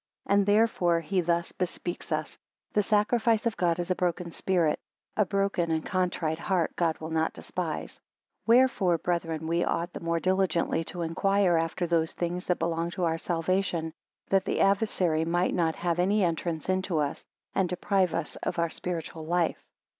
[0.25, 2.35] 12 And therefore he thus bespeaks us,
[2.73, 4.79] The sacrifice of God (is a broken spirit,)
[5.15, 7.91] a broken and contrite heart God will not despise.
[7.91, 8.03] 13
[8.47, 13.03] Wherefore brethren, we ought the more diligently to inquire after those things that belong to
[13.03, 13.93] our salvation,
[14.29, 17.23] that the adversary may not have any entrance into us,
[17.53, 19.63] and deprive us of our spiritual life.